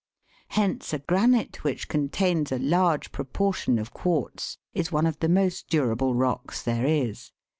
[0.47, 5.69] Hence a granite which contains a large proportion of quartz is one of the most
[5.69, 7.31] durable rocks there is.